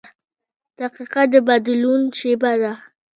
•دقیقه 0.79 1.23
د 1.31 1.33
بدلون 1.47 2.01
شیبه 2.17 2.53
ده. 2.61 2.73